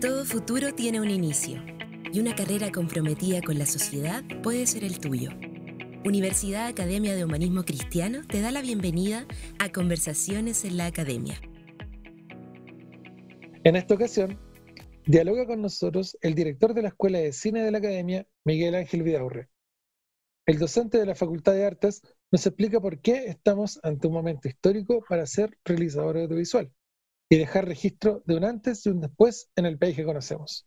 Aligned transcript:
Todo 0.00 0.24
futuro 0.24 0.74
tiene 0.74 1.00
un 1.00 1.10
inicio 1.10 1.62
y 2.10 2.20
una 2.20 2.34
carrera 2.34 2.72
comprometida 2.72 3.42
con 3.42 3.58
la 3.58 3.66
sociedad 3.66 4.24
puede 4.42 4.66
ser 4.66 4.82
el 4.82 4.98
tuyo. 4.98 5.30
Universidad 6.06 6.66
Academia 6.66 7.14
de 7.14 7.24
Humanismo 7.24 7.64
Cristiano 7.64 8.20
te 8.26 8.40
da 8.40 8.50
la 8.50 8.62
bienvenida 8.62 9.26
a 9.58 9.70
Conversaciones 9.70 10.64
en 10.64 10.78
la 10.78 10.86
Academia. 10.86 11.38
En 13.62 13.76
esta 13.76 13.94
ocasión, 13.94 14.38
dialoga 15.04 15.46
con 15.46 15.60
nosotros 15.60 16.16
el 16.22 16.34
director 16.34 16.72
de 16.72 16.82
la 16.82 16.88
Escuela 16.88 17.18
de 17.18 17.32
Cine 17.32 17.62
de 17.62 17.70
la 17.70 17.78
Academia, 17.78 18.26
Miguel 18.44 18.76
Ángel 18.76 19.02
Vidaurre. 19.02 19.50
El 20.46 20.58
docente 20.58 20.96
de 20.96 21.04
la 21.04 21.14
Facultad 21.14 21.52
de 21.52 21.66
Artes 21.66 22.00
nos 22.32 22.46
explica 22.46 22.80
por 22.80 23.00
qué 23.00 23.26
estamos 23.26 23.78
ante 23.82 24.06
un 24.06 24.14
momento 24.14 24.48
histórico 24.48 25.04
para 25.06 25.26
ser 25.26 25.58
realizador 25.64 26.16
audiovisual 26.16 26.72
y 27.30 27.38
dejar 27.38 27.66
registro 27.66 28.22
de 28.26 28.36
un 28.36 28.44
antes 28.44 28.84
y 28.84 28.90
un 28.90 29.00
después 29.00 29.50
en 29.54 29.64
el 29.64 29.78
país 29.78 29.94
que 29.94 30.04
conocemos. 30.04 30.66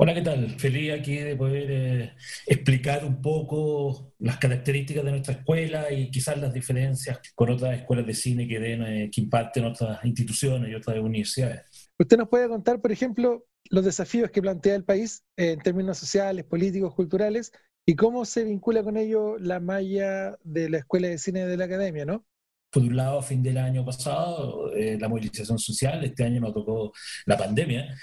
Hola, 0.00 0.14
¿qué 0.14 0.22
tal? 0.22 0.50
Feliz 0.50 0.92
aquí 0.92 1.16
de 1.16 1.36
poder 1.36 1.70
eh, 1.70 2.12
explicar 2.46 3.04
un 3.04 3.20
poco 3.22 4.12
las 4.18 4.38
características 4.38 5.04
de 5.04 5.10
nuestra 5.10 5.34
escuela 5.34 5.90
y 5.92 6.10
quizás 6.10 6.38
las 6.38 6.52
diferencias 6.52 7.20
con 7.34 7.50
otras 7.50 7.78
escuelas 7.78 8.06
de 8.06 8.14
cine 8.14 8.46
que, 8.46 8.58
den, 8.58 8.82
eh, 8.82 9.10
que 9.12 9.20
imparten 9.20 9.64
otras 9.64 10.04
instituciones 10.04 10.70
y 10.70 10.74
otras 10.74 10.98
universidades. 10.98 11.90
¿Usted 11.98 12.16
nos 12.16 12.28
puede 12.28 12.48
contar, 12.48 12.80
por 12.80 12.92
ejemplo, 12.92 13.46
los 13.70 13.84
desafíos 13.84 14.30
que 14.30 14.42
plantea 14.42 14.74
el 14.74 14.84
país 14.84 15.24
eh, 15.36 15.52
en 15.52 15.60
términos 15.60 15.98
sociales, 15.98 16.44
políticos, 16.44 16.94
culturales 16.94 17.52
y 17.86 17.94
cómo 17.96 18.24
se 18.24 18.44
vincula 18.44 18.82
con 18.82 18.96
ello 18.96 19.36
la 19.38 19.60
malla 19.60 20.38
de 20.42 20.70
la 20.70 20.78
Escuela 20.78 21.08
de 21.08 21.18
Cine 21.18 21.46
de 21.46 21.56
la 21.56 21.64
Academia, 21.64 22.04
¿no? 22.04 22.24
Por 22.70 22.82
un 22.82 22.96
lado, 22.96 23.18
a 23.18 23.22
fin 23.22 23.42
del 23.42 23.58
año 23.58 23.84
pasado, 23.84 24.70
la 24.74 25.08
movilización 25.08 25.58
social, 25.58 26.04
este 26.04 26.24
año 26.24 26.40
nos 26.40 26.52
tocó 26.52 26.92
la 27.24 27.36
pandemia, 27.36 27.94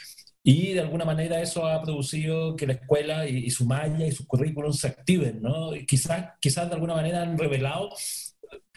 y 0.47 0.73
de 0.73 0.81
alguna 0.81 1.05
manera 1.05 1.41
eso 1.41 1.65
ha 1.65 1.81
producido 1.81 2.55
que 2.55 2.67
la 2.67 2.73
escuela 2.73 3.27
y, 3.27 3.49
su 3.49 3.65
malla 3.65 4.05
y 4.05 4.11
sus 4.11 4.27
currículums 4.27 4.79
se 4.79 4.89
activen, 4.89 5.41
¿no? 5.41 5.75
Y 5.75 5.87
quizás, 5.87 6.33
quizás 6.39 6.67
de 6.69 6.75
alguna 6.75 6.93
manera 6.93 7.23
han 7.23 7.35
revelado 7.35 7.89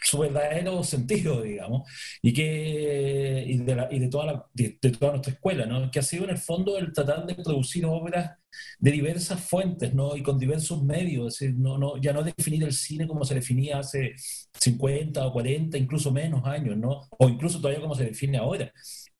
su 0.01 0.17
verdadero 0.17 0.83
sentido, 0.83 1.43
digamos, 1.43 1.87
y, 2.23 2.33
que, 2.33 3.43
y, 3.47 3.57
de, 3.59 3.87
y 3.91 3.99
de, 3.99 4.07
toda 4.07 4.25
la, 4.25 4.45
de, 4.51 4.69
toda 4.91 5.11
nuestra 5.11 5.33
escuela, 5.33 5.67
¿no? 5.67 5.91
que 5.91 5.99
ha 5.99 6.01
sido 6.01 6.23
en 6.23 6.31
el 6.31 6.39
fondo 6.39 6.75
el 6.75 6.91
tratar 6.91 7.27
de 7.27 7.35
producir 7.35 7.85
obras 7.85 8.38
de 8.79 8.91
diversas 8.91 9.41
fuentes 9.41 9.93
¿no? 9.93 10.15
y 10.15 10.23
con 10.23 10.37
diversos 10.37 10.83
medios, 10.83 11.33
es 11.33 11.39
decir, 11.39 11.55
no, 11.59 11.77
no, 11.77 11.97
ya 11.97 12.13
no 12.13 12.23
definir 12.23 12.63
el 12.63 12.73
cine 12.73 13.07
como 13.07 13.23
se 13.23 13.35
definía 13.35 13.79
hace 13.79 14.13
50 14.59 15.25
o 15.25 15.33
40, 15.33 15.77
incluso 15.77 16.11
menos 16.11 16.45
años, 16.45 16.77
¿no? 16.77 17.01
o 17.17 17.29
incluso 17.29 17.59
todavía 17.59 17.81
como 17.81 17.95
se 17.95 18.05
define 18.05 18.37
ahora, 18.37 18.71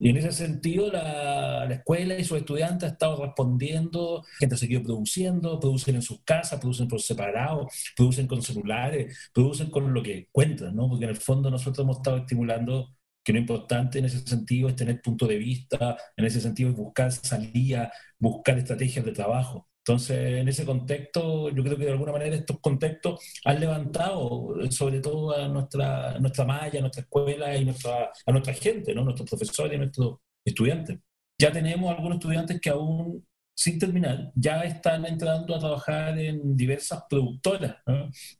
y 0.01 0.09
en 0.09 0.17
ese 0.17 0.31
sentido, 0.31 0.89
la, 0.89 1.65
la, 1.65 1.75
escuela 1.75 2.17
y 2.17 2.23
sus 2.23 2.37
estudiantes 2.37 2.83
han 2.83 2.93
estado 2.93 3.21
respondiendo, 3.25 4.23
gente 4.39 4.55
ha 4.55 4.57
seguido 4.57 4.81
produciendo, 4.81 5.59
producen 5.59 5.95
en 5.95 6.01
sus 6.01 6.23
casas, 6.23 6.61
producen 6.61 6.87
por 6.87 7.01
separado, 7.01 7.67
producen 7.97 8.25
con 8.25 8.41
celulares, 8.41 9.29
producen 9.33 9.69
con 9.69 9.93
lo 9.93 10.01
que 10.01 10.19
encuentran, 10.19 10.73
¿no? 10.73 10.87
Porque 10.87 11.03
en 11.03 11.11
el 11.11 11.17
fondo 11.17 11.51
nosotros 11.51 11.83
hemos 11.83 11.97
estado 11.97 12.19
estimulando 12.19 12.95
que 13.23 13.33
lo 13.33 13.39
importante 13.39 13.99
en 13.99 14.05
ese 14.05 14.19
sentido 14.19 14.69
es 14.69 14.75
tener 14.75 15.01
punto 15.01 15.27
de 15.27 15.37
vista, 15.37 15.97
en 16.15 16.25
ese 16.25 16.41
sentido 16.41 16.69
es 16.69 16.75
buscar 16.75 17.11
salida, 17.11 17.91
buscar 18.17 18.57
estrategias 18.57 19.05
de 19.05 19.11
trabajo. 19.11 19.67
Entonces, 19.79 20.39
en 20.41 20.47
ese 20.47 20.65
contexto, 20.65 21.49
yo 21.49 21.63
creo 21.63 21.77
que 21.77 21.85
de 21.85 21.91
alguna 21.91 22.11
manera 22.11 22.35
estos 22.35 22.59
contextos 22.59 23.19
han 23.45 23.59
levantado 23.59 24.53
sobre 24.69 24.99
todo 24.99 25.35
a 25.35 25.47
nuestra, 25.47 26.19
nuestra 26.19 26.45
malla, 26.45 26.81
nuestra 26.81 27.01
escuela 27.01 27.55
y 27.57 27.65
nuestra, 27.65 28.11
a 28.25 28.31
nuestra 28.31 28.53
gente, 28.53 28.93
¿no? 28.93 29.03
nuestros 29.03 29.29
profesores 29.29 29.73
y 29.75 29.77
nuestros 29.79 30.17
estudiantes. 30.45 30.99
Ya 31.39 31.51
tenemos 31.51 31.89
algunos 31.91 32.17
estudiantes 32.17 32.59
que 32.61 32.69
aún 32.69 33.25
sin 33.59 33.77
terminar, 33.77 34.31
ya 34.35 34.63
están 34.63 35.05
entrando 35.05 35.53
a 35.53 35.59
trabajar 35.59 36.17
en 36.17 36.55
diversas 36.55 37.03
productoras. 37.09 37.75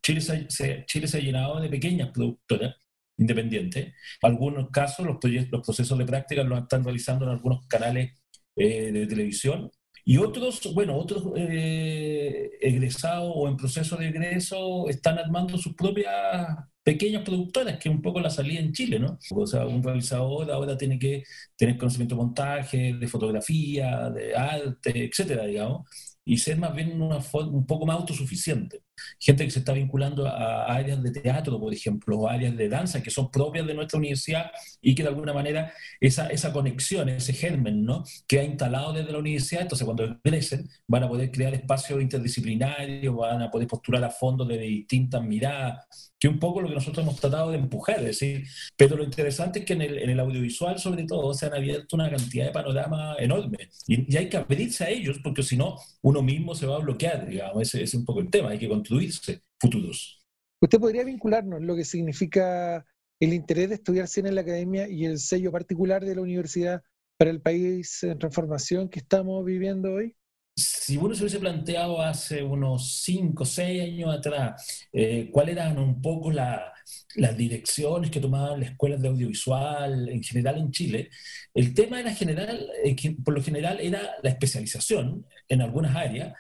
Chile, 0.02 0.22
se, 0.22 0.86
Chile 0.86 1.08
se 1.08 1.18
ha 1.18 1.22
llenado 1.22 1.60
de 1.60 1.68
pequeñas 1.68 2.10
productoras 2.12 2.74
independientes. 3.20 3.88
En 3.88 3.94
algunos 4.32 4.70
casos, 4.72 5.06
los, 5.06 5.18
los 5.52 5.62
procesos 5.62 5.98
de 5.98 6.06
práctica 6.06 6.44
los 6.44 6.62
están 6.62 6.84
realizando 6.84 7.26
en 7.26 7.32
algunos 7.32 7.68
canales 7.68 8.14
eh, 8.56 8.92
de 8.92 9.08
televisión 9.08 9.72
y 10.06 10.18
otros, 10.18 10.74
bueno, 10.74 10.98
otros 10.98 11.24
eh, 11.36 12.50
egresados 12.62 13.32
o 13.36 13.48
en 13.48 13.58
proceso 13.58 13.96
de 13.96 14.08
egreso 14.10 14.90
están 14.90 15.20
armando 15.20 15.58
sus 15.58 15.76
propias 15.76 16.48
pequeñas 16.84 17.24
productoras, 17.24 17.78
que 17.78 17.90
es 17.90 17.96
un 17.96 18.02
poco 18.02 18.20
la 18.20 18.32
salida 18.32 18.60
en 18.60 18.74
Chile, 18.74 18.98
¿no? 18.98 19.20
O 19.36 19.46
sea, 19.46 19.68
un 19.68 19.84
realizador 19.84 20.50
ahora 20.52 20.78
tiene 20.78 20.98
que 20.98 21.24
tener 21.56 21.78
conocimiento 21.78 22.16
de 22.16 22.22
montaje, 22.24 22.94
de 22.96 23.08
fotografía, 23.08 24.10
de 24.10 24.36
arte, 24.36 25.06
etcétera, 25.06 25.46
digamos, 25.46 25.88
y 26.26 26.38
ser 26.38 26.58
más 26.58 26.74
bien 26.74 27.00
una 27.02 27.20
un 27.34 27.66
poco 27.68 27.86
más 27.86 27.98
autosuficiente. 27.98 28.82
Gente 29.20 29.46
que 29.46 29.52
se 29.52 29.60
está 29.60 29.74
vinculando 29.74 30.28
a 30.28 30.66
áreas 30.66 31.02
de 31.02 31.12
teatro, 31.12 31.60
por 31.60 31.74
ejemplo, 31.74 32.20
o 32.20 32.28
áreas 32.28 32.56
de 32.56 32.70
danza 32.70 33.02
que 33.02 33.10
son 33.10 33.30
propias 33.32 33.66
de 33.68 33.74
nuestra 33.74 33.98
universidad 33.98 34.52
y 34.82 34.96
que 34.96 35.04
de 35.04 35.10
alguna 35.10 35.34
manera 35.34 35.74
esa, 36.00 36.28
esa 36.28 36.54
conexión, 36.54 37.10
ese 37.10 37.34
germen, 37.34 37.86
¿no? 37.86 38.04
Que 38.28 38.40
ha 38.40 38.44
instalado 38.44 38.94
desde 38.94 39.12
la 39.12 39.20
universidad, 39.20 39.64
entonces 39.64 39.86
cuando 39.86 40.20
crecen 40.22 40.70
van 40.88 41.04
a 41.04 41.10
poder 41.10 41.32
crear 41.32 41.54
espacios 41.54 42.02
interdisciplinarios, 42.02 43.16
van 43.16 43.42
a 43.42 43.52
poder 43.52 43.68
postular 43.68 44.04
a 44.04 44.10
fondo 44.10 44.46
de 44.46 44.58
distintas 44.58 45.24
miradas, 45.24 46.10
que 46.20 46.28
un 46.28 46.38
poco 46.38 46.62
lo 46.62 46.68
que 46.68 46.76
nosotros 46.76 47.04
hemos 47.04 47.20
tratado 47.20 47.52
de 47.52 47.58
empujar, 47.58 48.00
es 48.00 48.06
decir, 48.06 48.44
pero 48.76 48.98
lo 48.98 49.04
interesante 49.04 49.60
es 49.60 49.66
que 49.66 49.74
en 49.74 49.82
el, 49.82 50.00
en 50.00 50.10
el 50.10 50.20
audiovisual, 50.20 50.78
sobre 50.78 51.06
todo, 51.06 51.34
se 51.34 51.46
han 51.46 51.54
abierto 51.54 51.96
una 51.96 52.10
cantidad 52.10 52.46
de 52.46 52.52
panoramas 52.52 53.18
enormes 53.20 53.84
y, 53.88 54.18
hay 54.20 54.28
que 54.28 54.36
abrirse 54.36 54.84
a 54.84 54.90
ellos 54.90 55.18
porque 55.24 55.44
si 55.44 55.56
no, 55.56 55.78
uno 56.02 56.22
mismo 56.22 56.54
se 56.56 56.66
va 56.66 56.76
a 56.76 56.80
bloquear, 56.80 57.26
digamos, 57.28 57.62
ese, 57.62 57.84
es 57.84 57.94
un 57.94 58.04
poco 58.04 58.20
el 58.20 58.30
tema, 58.30 58.50
hay 58.50 58.60
que 58.60 58.68
construirse 58.90 59.44
futuros. 59.60 60.26
¿Usted 60.62 60.80
podría 60.80 61.04
vincularnos 61.04 61.62
lo 61.62 61.76
que 61.76 61.86
significa 61.86 62.86
el 63.20 63.34
interés 63.34 63.70
de 63.70 63.76
estudiar 63.76 64.08
cine 64.08 64.30
en 64.30 64.36
la 64.36 64.42
academia 64.42 64.90
y 64.90 65.06
el 65.06 65.20
sello 65.20 65.52
particular 65.52 66.04
de 66.04 66.16
la 66.16 66.22
universidad 66.22 66.82
para 67.18 67.32
el 67.32 67.42
país 67.42 68.04
en 68.04 68.18
transformación 68.18 68.90
que 68.90 69.00
estamos 69.00 69.46
viviendo 69.46 69.94
hoy? 69.94 70.16
si 70.56 70.98
uno 70.98 71.16
se 71.16 71.22
hubiese 71.22 71.40
planteado 71.40 72.02
hace 72.02 72.44
unos 72.44 73.02
5 73.04 73.44
o 73.44 73.46
6 73.46 73.82
años 73.82 74.14
atrás 74.14 74.90
eh, 74.92 75.30
cuáles 75.32 75.56
eran 75.56 75.80
un 75.80 76.02
poco 76.02 76.34
las 76.34 77.38
direcciones 77.38 78.12
que 78.12 78.20
tomaban 78.20 78.60
las 78.60 78.72
escuelas 78.72 79.02
de 79.02 79.08
audiovisual 79.08 80.10
en 80.10 80.22
general 80.22 80.58
en 80.58 80.72
Chile, 80.72 81.10
el 81.54 81.74
tema 81.74 82.02
era 82.02 82.14
general, 82.14 82.68
eh, 82.84 83.16
por 83.24 83.36
lo 83.36 83.42
general 83.42 83.80
era 83.80 84.02
la 84.22 84.30
especialización 84.32 85.26
en 85.48 85.62
algunas 85.62 85.96
áreas, 85.96 86.34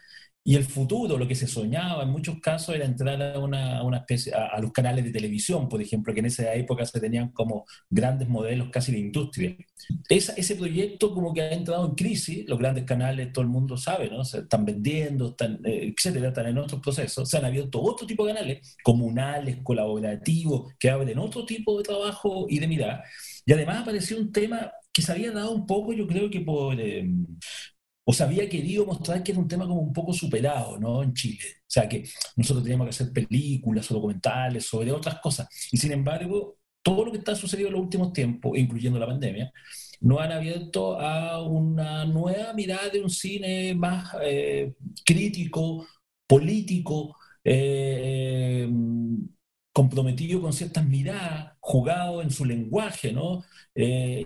y 0.43 0.55
el 0.55 0.63
futuro, 0.63 1.17
lo 1.17 1.27
que 1.27 1.35
se 1.35 1.47
soñaba 1.47 2.03
en 2.03 2.09
muchos 2.09 2.39
casos 2.39 2.73
era 2.73 2.85
entrar 2.85 3.21
a, 3.21 3.39
una, 3.39 3.83
una 3.83 3.97
especie, 3.97 4.33
a, 4.33 4.59
los 4.59 4.71
canales 4.71 5.03
de 5.03 5.11
televisión, 5.11 5.67
por 5.67 5.81
ejemplo, 5.81 6.13
que 6.13 6.21
en 6.21 6.27
esa 6.27 6.53
época 6.55 6.85
se 6.85 6.99
tenían 6.99 7.31
como 7.31 7.65
grandes 7.89 8.27
modelos 8.29 8.69
casi 8.71 8.91
de 8.93 8.99
industria. 8.99 9.55
ese 10.09 10.55
proyecto 10.55 11.13
como 11.13 11.33
que 11.33 11.41
ha 11.41 11.51
entrado 11.51 11.85
en 11.85 11.95
crisis, 11.95 12.47
los 12.47 12.57
grandes 12.57 12.85
canales, 12.85 13.33
todo 13.33 13.43
el 13.43 13.49
mundo 13.49 13.77
sabe, 13.77 14.09
¿no? 14.09 14.23
Se 14.23 14.39
están 14.39 14.65
vendiendo, 14.65 15.29
están, 15.29 15.59
eh, 15.65 15.93
etcétera, 15.95 16.29
están 16.29 16.47
en 16.47 16.57
otros 16.57 16.81
procesos. 16.81 17.29
Se 17.29 17.37
han 17.37 17.45
abierto 17.45 17.81
otro 17.81 18.07
tipo 18.07 18.25
de 18.25 18.33
canales, 18.33 18.77
comunales, 18.83 19.57
colaborativos, 19.61 20.73
que 20.79 20.89
abren 20.89 21.19
otro 21.19 21.45
tipo 21.45 21.77
de 21.77 21.83
trabajo 21.83 22.47
y 22.49 22.59
de 22.59 22.67
mirada. 22.67 23.03
Y 23.45 23.53
además 23.53 23.81
apareció 23.81 24.17
un 24.17 24.31
tema 24.31 24.71
que 24.91 25.01
se 25.01 25.11
había 25.11 25.31
dado 25.31 25.51
un 25.51 25.67
poco, 25.67 25.93
yo 25.93 26.07
creo 26.07 26.29
que 26.29 26.41
por, 26.41 26.79
eh, 26.79 27.07
o 28.09 28.13
se 28.13 28.23
había 28.23 28.49
querido 28.49 28.87
mostrar 28.87 29.21
que 29.21 29.31
era 29.31 29.39
un 29.39 29.47
tema 29.47 29.67
como 29.67 29.81
un 29.81 29.93
poco 29.93 30.13
superado, 30.13 30.79
¿no? 30.79 31.03
En 31.03 31.13
Chile. 31.13 31.45
O 31.59 31.63
sea, 31.67 31.87
que 31.87 32.03
nosotros 32.35 32.63
teníamos 32.63 32.87
que 32.87 32.89
hacer 32.89 33.13
películas 33.13 33.91
o 33.91 33.93
documentales 33.93 34.65
sobre 34.65 34.91
otras 34.91 35.19
cosas. 35.19 35.47
Y 35.71 35.77
sin 35.77 35.91
embargo, 35.91 36.57
todo 36.81 37.05
lo 37.05 37.11
que 37.11 37.19
está 37.19 37.35
sucediendo 37.35 37.67
en 37.69 37.73
los 37.75 37.83
últimos 37.83 38.11
tiempos, 38.11 38.57
incluyendo 38.57 38.97
la 38.97 39.05
pandemia, 39.05 39.51
nos 40.01 40.21
han 40.21 40.31
abierto 40.31 40.99
a 40.99 41.43
una 41.47 42.03
nueva 42.05 42.51
mirada 42.53 42.89
de 42.89 42.99
un 43.03 43.11
cine 43.11 43.75
más 43.75 44.15
eh, 44.23 44.73
crítico, 45.05 45.85
político, 46.25 47.15
eh, 47.43 48.67
comprometido 49.71 50.41
con 50.41 50.51
ciertas 50.51 50.83
miradas, 50.83 51.53
jugado 51.69 52.23
en 52.23 52.31
su 52.31 52.45
lenguaje, 52.45 53.13
¿no? 53.13 53.43
Eh, 53.75 54.25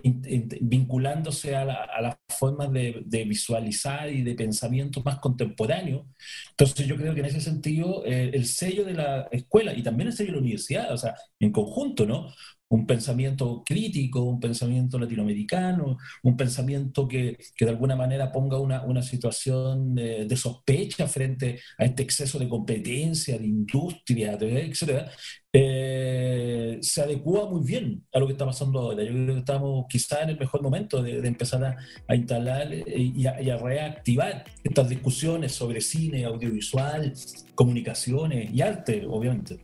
vinculándose 0.62 1.54
a, 1.54 1.66
las 1.66 2.16
formas 2.38 2.72
de, 2.72 3.24
visualizar 3.28 4.10
y 4.10 4.22
de 4.22 4.34
pensamiento 4.34 5.02
más 5.04 5.18
contemporáneo. 5.18 6.06
Entonces 6.52 6.86
yo 6.86 6.96
creo 6.96 7.12
que 7.12 7.20
en 7.20 7.26
ese 7.26 7.42
sentido 7.42 8.02
eh, 8.06 8.30
el 8.32 8.46
sello 8.46 8.84
de 8.86 8.94
la 8.94 9.28
escuela 9.30 9.74
y 9.74 9.82
también 9.82 10.08
el 10.08 10.14
sello 10.14 10.30
de 10.30 10.36
la 10.36 10.40
universidad, 10.40 10.90
o 10.90 10.96
sea, 10.96 11.16
en 11.38 11.52
conjunto, 11.52 12.06
¿no? 12.06 12.32
un 12.68 12.86
pensamiento 12.86 13.62
crítico, 13.64 14.22
un 14.22 14.40
pensamiento 14.40 14.98
latinoamericano, 14.98 15.98
un 16.22 16.36
pensamiento 16.36 17.06
que, 17.06 17.36
que 17.54 17.66
de 17.66 17.70
alguna 17.70 17.94
manera 17.94 18.32
ponga 18.32 18.58
una, 18.58 18.82
una 18.82 19.02
situación 19.02 19.94
de, 19.94 20.24
de, 20.24 20.36
sospecha 20.36 21.06
frente 21.06 21.60
a 21.78 21.84
este 21.84 22.02
exceso 22.02 22.38
de 22.38 22.48
competencia, 22.48 23.38
de 23.38 23.46
industria, 23.46 24.32
etcétera, 24.40 25.12
eh, 25.56 26.78
se 26.80 27.00
adecua 27.00 27.48
muy 27.48 27.64
bien 27.64 28.04
a 28.12 28.18
lo 28.18 28.26
que 28.26 28.32
está 28.32 28.44
pasando 28.44 28.80
ahora. 28.80 29.04
Yo 29.04 29.12
creo 29.12 29.34
que 29.34 29.38
estamos 29.38 29.86
quizá 29.88 30.22
en 30.22 30.30
el 30.30 30.38
mejor 30.38 30.62
momento 30.62 31.00
de, 31.00 31.24
empezar 31.26 31.76
a, 32.08 32.16
instalar 32.16 32.72
eh, 32.72 32.84
y 32.86 33.24
a, 33.26 33.56
reactivar 33.56 34.44
estas 34.64 34.88
discusiones 34.88 35.52
sobre 35.52 35.80
cine, 35.80 36.24
audiovisual, 36.24 37.12
comunicaciones 37.54 38.52
y 38.52 38.62
arte, 38.62 39.06
obviamente. 39.08 39.60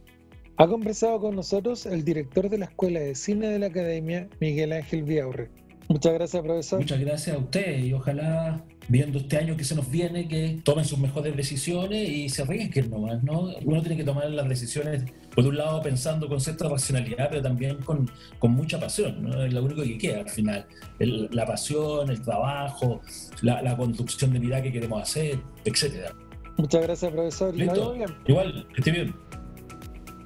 Ha 0.58 0.69
conversado 0.69 1.19
con 1.19 1.34
nosotros 1.34 1.84
el 1.87 2.04
director 2.04 2.48
de 2.48 2.58
la 2.58 2.66
Escuela 2.66 3.00
de 3.00 3.16
Cine 3.16 3.48
de 3.48 3.58
la 3.58 3.66
Academia, 3.66 4.28
Miguel 4.40 4.72
Ángel 4.72 5.02
Viaurre. 5.02 5.50
Muchas 5.90 6.14
gracias, 6.14 6.40
profesor. 6.44 6.78
Muchas 6.78 7.00
gracias 7.00 7.37
a 7.37 7.38
usted 7.40 7.78
y 7.81 7.92
ojalá, 7.92 8.64
viendo 8.87 9.19
este 9.19 9.38
año 9.38 9.56
que 9.56 9.64
se 9.64 9.75
nos 9.75 9.90
viene, 9.90 10.28
que 10.28 10.60
tomen 10.62 10.84
sus 10.84 11.00
mejores 11.00 11.37
decisiones 11.37 12.08
y 12.08 12.28
se 12.28 12.42
arriesguen 12.42 12.90
nomás, 12.90 13.20
¿no? 13.25 13.48
Uno 13.64 13.81
tiene 13.81 13.96
que 13.96 14.04
tomar 14.04 14.31
las 14.31 14.48
decisiones, 14.48 15.02
por 15.34 15.44
un 15.44 15.56
lado, 15.56 15.82
pensando 15.82 16.28
con 16.28 16.40
cierta 16.40 16.69
racionalidad, 16.69 17.28
pero 17.28 17.42
también 17.42 17.78
con, 17.78 18.08
con 18.38 18.52
mucha 18.52 18.78
pasión, 18.78 19.20
¿no? 19.20 19.42
Es 19.42 19.52
lo 19.52 19.64
único 19.64 19.82
que 19.82 19.98
queda 19.98 20.20
al 20.20 20.31
final. 20.31 20.64
la 21.00 21.44
pasión, 21.44 22.08
el 22.08 22.22
trabajo, 22.22 23.00
la, 23.42 23.60
la, 23.60 23.76
construcción 23.76 24.32
de 24.32 24.38
vida 24.38 24.62
que 24.62 24.70
queremos 24.70 25.02
hacer, 25.02 25.40
etcétera. 25.64 26.14
Muchas 26.56 26.82
gracias, 26.82 27.10
profesor. 27.10 27.52
¿Listo? 27.52 27.96
Igual, 28.28 28.64
que 28.75 28.81
esté 28.81 28.92
bien. 28.92 29.12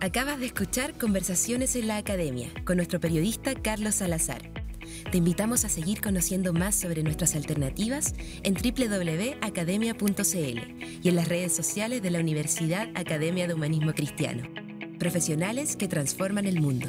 Acabas 0.01 0.41
de 0.41 0.45
escuchar 0.45 0.93
Conversaciones 0.99 1.75
en 1.75 1.89
la 1.89 1.97
Academia 1.97 2.51
con 2.67 2.77
nuestro 2.77 3.01
periodista 3.01 3.55
Carlos 3.55 3.95
Salazar. 3.95 4.64
Te 5.11 5.19
invitamos 5.19 5.65
a 5.65 5.69
seguir 5.69 6.01
conociendo 6.01 6.53
más 6.53 6.75
sobre 6.75 7.03
nuestras 7.03 7.35
alternativas 7.35 8.15
en 8.43 8.55
www.academia.cl 8.55 10.59
y 11.03 11.09
en 11.09 11.17
las 11.17 11.29
redes 11.29 11.55
sociales 11.55 12.03
de 12.03 12.11
la 12.11 12.21
Universidad 12.21 12.89
Academia 12.95 13.47
de 13.47 13.55
Humanismo 13.55 13.93
Cristiano. 13.93 14.49
Profesionales 14.99 15.77
que 15.77 15.89
transforman 15.89 16.47
el 16.47 16.61
mundo. 16.61 16.89